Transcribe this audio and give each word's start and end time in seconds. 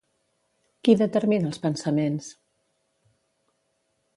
Qui 0.87 0.95
determina 1.01 1.47
els 1.51 1.61
pensaments? 1.65 2.31